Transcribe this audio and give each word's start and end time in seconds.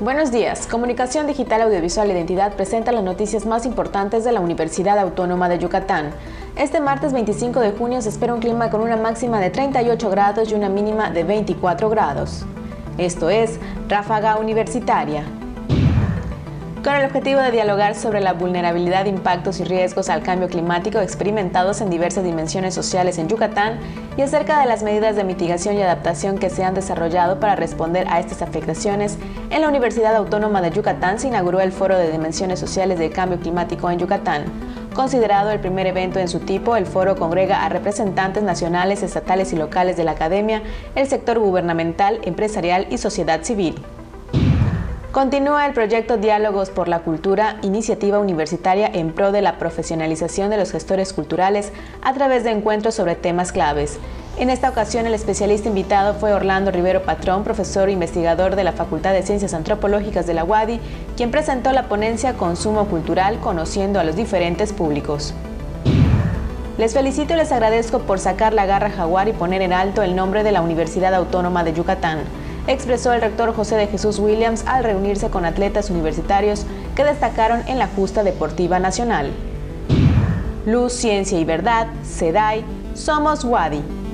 Buenos 0.00 0.30
días. 0.30 0.68
Comunicación 0.68 1.26
Digital 1.26 1.62
Audiovisual 1.62 2.08
e 2.08 2.12
Identidad 2.12 2.52
presenta 2.52 2.92
las 2.92 3.02
noticias 3.02 3.46
más 3.46 3.66
importantes 3.66 4.22
de 4.22 4.30
la 4.30 4.38
Universidad 4.38 4.96
Autónoma 4.96 5.48
de 5.48 5.58
Yucatán. 5.58 6.12
Este 6.54 6.78
martes 6.78 7.12
25 7.12 7.58
de 7.58 7.72
junio 7.72 8.00
se 8.00 8.10
espera 8.10 8.32
un 8.32 8.38
clima 8.38 8.70
con 8.70 8.80
una 8.80 8.96
máxima 8.96 9.40
de 9.40 9.50
38 9.50 10.08
grados 10.08 10.52
y 10.52 10.54
una 10.54 10.68
mínima 10.68 11.10
de 11.10 11.24
24 11.24 11.90
grados. 11.90 12.46
Esto 12.96 13.28
es 13.28 13.58
Ráfaga 13.88 14.36
Universitaria 14.38 15.24
con 16.88 16.96
el 16.96 17.04
objetivo 17.04 17.42
de 17.42 17.50
dialogar 17.50 17.94
sobre 17.94 18.22
la 18.22 18.32
vulnerabilidad, 18.32 19.04
impactos 19.04 19.60
y 19.60 19.64
riesgos 19.64 20.08
al 20.08 20.22
cambio 20.22 20.48
climático 20.48 21.00
experimentados 21.00 21.82
en 21.82 21.90
diversas 21.90 22.24
dimensiones 22.24 22.72
sociales 22.72 23.18
en 23.18 23.28
Yucatán 23.28 23.78
y 24.16 24.22
acerca 24.22 24.58
de 24.58 24.64
las 24.64 24.82
medidas 24.82 25.14
de 25.14 25.22
mitigación 25.22 25.76
y 25.76 25.82
adaptación 25.82 26.38
que 26.38 26.48
se 26.48 26.64
han 26.64 26.72
desarrollado 26.72 27.40
para 27.40 27.56
responder 27.56 28.06
a 28.08 28.20
estas 28.20 28.40
afectaciones, 28.40 29.18
en 29.50 29.60
la 29.60 29.68
Universidad 29.68 30.16
Autónoma 30.16 30.62
de 30.62 30.70
Yucatán 30.70 31.18
se 31.18 31.28
inauguró 31.28 31.60
el 31.60 31.72
Foro 31.72 31.98
de 31.98 32.10
Dimensiones 32.10 32.58
Sociales 32.58 32.98
del 32.98 33.12
Cambio 33.12 33.38
Climático 33.38 33.90
en 33.90 33.98
Yucatán. 33.98 34.44
Considerado 34.94 35.50
el 35.50 35.60
primer 35.60 35.86
evento 35.86 36.20
en 36.20 36.28
su 36.28 36.40
tipo, 36.40 36.74
el 36.74 36.86
foro 36.86 37.16
congrega 37.16 37.66
a 37.66 37.68
representantes 37.68 38.42
nacionales, 38.42 39.02
estatales 39.02 39.52
y 39.52 39.56
locales 39.56 39.98
de 39.98 40.04
la 40.04 40.12
academia, 40.12 40.62
el 40.94 41.06
sector 41.06 41.38
gubernamental, 41.38 42.18
empresarial 42.24 42.86
y 42.88 42.96
sociedad 42.96 43.42
civil. 43.42 43.74
Continúa 45.12 45.64
el 45.64 45.72
proyecto 45.72 46.18
Diálogos 46.18 46.68
por 46.68 46.86
la 46.86 46.98
Cultura, 46.98 47.56
iniciativa 47.62 48.18
universitaria 48.18 48.90
en 48.92 49.14
pro 49.14 49.32
de 49.32 49.40
la 49.40 49.56
profesionalización 49.56 50.50
de 50.50 50.58
los 50.58 50.70
gestores 50.70 51.14
culturales 51.14 51.72
a 52.02 52.12
través 52.12 52.44
de 52.44 52.50
encuentros 52.50 52.94
sobre 52.94 53.14
temas 53.14 53.50
claves. 53.50 53.98
En 54.36 54.50
esta 54.50 54.68
ocasión 54.68 55.06
el 55.06 55.14
especialista 55.14 55.70
invitado 55.70 56.12
fue 56.12 56.34
Orlando 56.34 56.70
Rivero 56.70 57.04
Patrón, 57.04 57.42
profesor 57.42 57.88
e 57.88 57.92
investigador 57.92 58.54
de 58.54 58.64
la 58.64 58.72
Facultad 58.72 59.14
de 59.14 59.22
Ciencias 59.22 59.54
Antropológicas 59.54 60.26
de 60.26 60.34
la 60.34 60.44
UADI, 60.44 60.78
quien 61.16 61.30
presentó 61.30 61.72
la 61.72 61.88
ponencia 61.88 62.34
Consumo 62.34 62.84
Cultural 62.84 63.40
conociendo 63.40 63.98
a 63.98 64.04
los 64.04 64.14
diferentes 64.14 64.74
públicos. 64.74 65.32
Les 66.76 66.92
felicito 66.92 67.32
y 67.32 67.38
les 67.38 67.50
agradezco 67.50 68.00
por 68.00 68.18
sacar 68.18 68.52
la 68.52 68.66
garra 68.66 68.90
jaguar 68.90 69.26
y 69.26 69.32
poner 69.32 69.62
en 69.62 69.72
alto 69.72 70.02
el 70.02 70.14
nombre 70.14 70.42
de 70.44 70.52
la 70.52 70.60
Universidad 70.60 71.14
Autónoma 71.14 71.64
de 71.64 71.72
Yucatán 71.72 72.18
expresó 72.68 73.12
el 73.12 73.20
rector 73.20 73.54
José 73.54 73.76
de 73.76 73.86
Jesús 73.88 74.18
Williams 74.18 74.62
al 74.66 74.84
reunirse 74.84 75.30
con 75.30 75.44
atletas 75.44 75.90
universitarios 75.90 76.66
que 76.94 77.02
destacaron 77.02 77.62
en 77.66 77.78
la 77.78 77.88
justa 77.88 78.22
deportiva 78.22 78.78
nacional. 78.78 79.32
Luz, 80.66 80.92
Ciencia 80.92 81.40
y 81.40 81.44
Verdad, 81.44 81.88
SEDAI, 82.04 82.62
Somos 82.94 83.44
WADI. 83.44 84.07